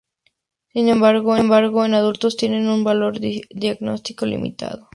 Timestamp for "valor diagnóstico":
2.83-4.25